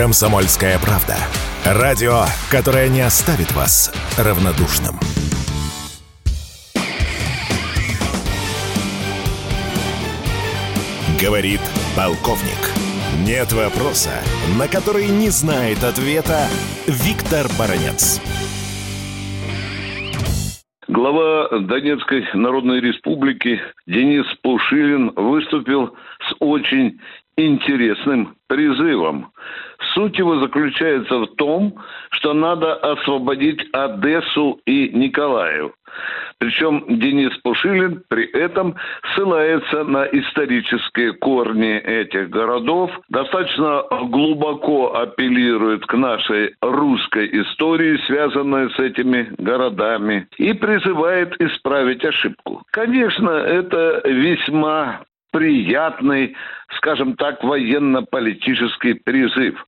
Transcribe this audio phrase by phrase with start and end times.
[0.00, 1.14] Комсомольская правда.
[1.62, 4.94] Радио, которое не оставит вас равнодушным.
[11.20, 11.60] Говорит
[11.94, 12.72] полковник.
[13.26, 14.22] Нет вопроса,
[14.58, 16.48] на который не знает ответа
[16.86, 18.22] Виктор Баранец.
[20.88, 27.00] Глава Донецкой Народной Республики Денис Пушилин выступил с очень
[27.36, 29.32] интересным призывом.
[29.94, 31.74] Суть его заключается в том,
[32.10, 35.72] что надо освободить Одессу и Николаев.
[36.38, 38.74] Причем Денис Пушилин при этом
[39.12, 48.78] ссылается на исторические корни этих городов, достаточно глубоко апеллирует к нашей русской истории, связанной с
[48.78, 52.62] этими городами, и призывает исправить ошибку.
[52.70, 55.00] Конечно, это весьма
[55.30, 56.36] приятный,
[56.76, 59.66] скажем так, военно-политический призыв.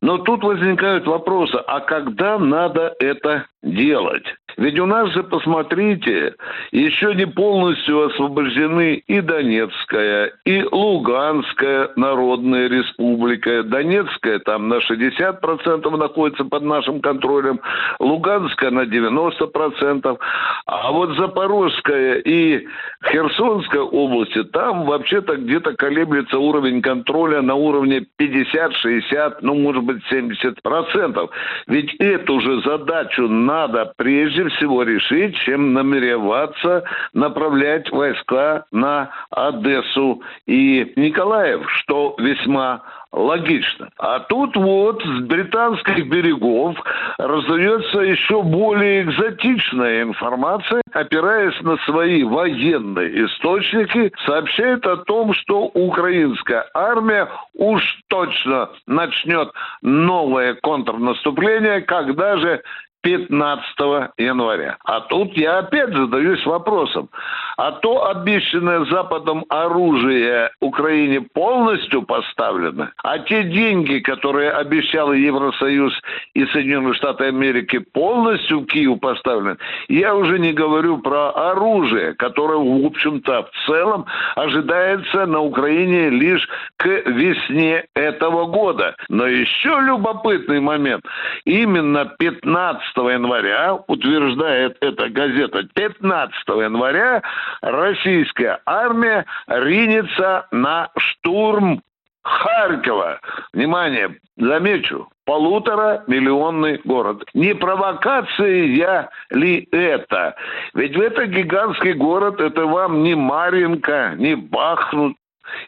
[0.00, 4.24] Но тут возникают вопросы, а когда надо это делать?
[4.60, 6.34] Ведь у нас же, посмотрите,
[6.70, 13.62] еще не полностью освобождены и Донецкая, и Луганская народная республика.
[13.62, 17.58] Донецкая там на 60% находится под нашим контролем,
[18.00, 20.18] Луганская на 90%.
[20.66, 22.66] А вот Запорожская и
[23.02, 31.30] Херсонская области, там вообще-то где-то колеблется уровень контроля на уровне 50-60, ну, может быть, 70%.
[31.66, 40.92] Ведь эту же задачу надо прежде всего решить, чем намереваться направлять войска на Одессу и
[40.96, 43.88] Николаев, что весьма Логично.
[43.98, 46.76] А тут вот с британских берегов
[47.18, 56.66] раздается еще более экзотичная информация, опираясь на свои военные источники, сообщает о том, что украинская
[56.72, 59.50] армия уж точно начнет
[59.82, 62.62] новое контрнаступление, когда же
[63.02, 64.76] 15 января.
[64.84, 67.08] А тут я опять задаюсь вопросом.
[67.56, 75.92] А то обещанное Западом оружие Украине полностью поставлено, а те деньги, которые обещал Евросоюз
[76.34, 79.56] и Соединенные Штаты Америки, полностью Киеву поставлены,
[79.88, 86.48] я уже не говорю про оружие, которое, в общем-то, в целом ожидается на Украине лишь
[86.80, 88.96] к весне этого года.
[89.10, 91.04] Но еще любопытный момент.
[91.44, 97.22] Именно 15 января, утверждает эта газета, 15 января
[97.60, 101.82] российская армия ринется на штурм
[102.22, 103.20] Харькова.
[103.52, 107.24] Внимание, замечу, полутора миллионный город.
[107.34, 110.34] Не провокация ли это?
[110.74, 115.16] Ведь это гигантский город, это вам не Маринка, не Бахмут,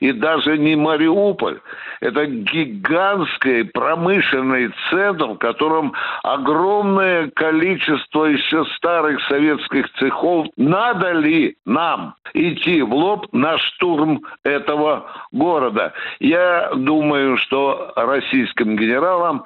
[0.01, 1.61] и даже не Мариуполь.
[2.01, 10.47] Это гигантский промышленный центр, в котором огромное количество еще старых советских цехов.
[10.57, 15.93] Надо ли нам идти в лоб на штурм этого города?
[16.21, 19.45] Я думаю, что российским генералам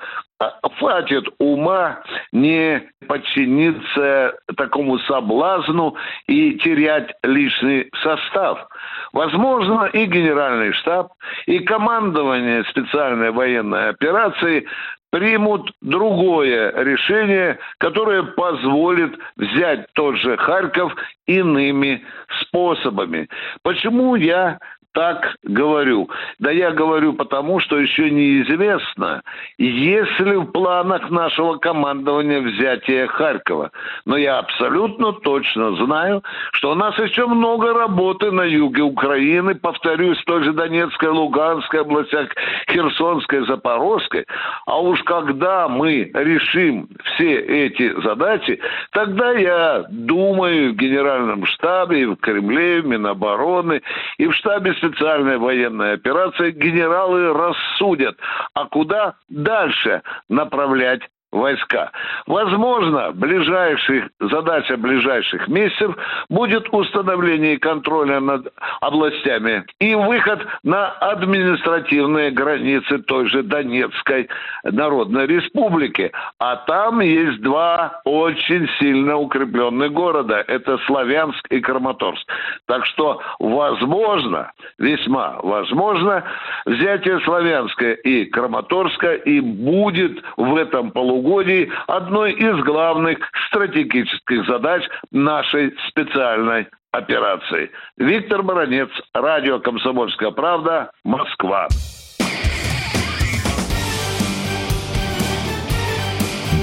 [0.78, 2.02] хватит ума
[2.32, 8.69] не подчиниться такому соблазну и терять личный состав.
[9.12, 11.12] Возможно, и генеральный штаб,
[11.47, 14.66] и командование специальной военной операции
[15.10, 20.94] примут другое решение, которое позволит взять тот же Харьков
[21.26, 22.04] иными
[22.42, 23.28] способами.
[23.62, 24.58] Почему я
[24.97, 26.09] так говорю?
[26.39, 29.23] Да я говорю потому, что еще неизвестно,
[29.59, 33.73] есть ли в планах нашего командования взятие Харькова.
[34.07, 40.19] Но я абсолютно точно знаю, что у нас еще много работы на юге Украины, повторюсь,
[40.19, 42.31] в той же Донецкой, Луганской областях,
[42.71, 44.25] Херсонской, Запорожской.
[44.65, 48.61] А уж когда мы решим все эти задачи,
[48.93, 53.83] тогда я думаю в Генеральном штабе, и в Кремле, в Минобороны,
[54.17, 58.16] и в штабе специальной военной операции генералы рассудят,
[58.54, 61.03] а куда дальше направлять
[61.36, 61.91] войска.
[62.27, 65.97] Возможно, ближайших, задача ближайших месяцев
[66.28, 74.28] будет установление контроля над областями и выход на административные границы той же Донецкой
[74.65, 76.10] Народной Республики.
[76.38, 80.44] А там есть два очень сильно укрепленных города.
[80.47, 82.27] Это Славянск и Краматорск.
[82.66, 86.24] Так что, возможно, весьма возможно,
[86.65, 93.19] взятие Славянска и Краматорска и будет в этом полугодии полугодии одной из главных
[93.49, 97.71] стратегических задач нашей специальной операции.
[97.97, 101.69] Виктор Баранец, радио «Комсомольская правда», Москва.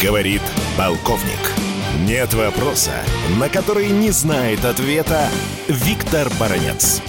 [0.02, 0.42] Говорит
[0.78, 1.40] полковник.
[2.08, 3.04] Нет вопроса,
[3.40, 5.28] на который не знает ответа
[5.68, 7.02] Виктор Баранец.